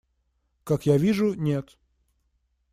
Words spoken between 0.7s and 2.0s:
я вижу, нет.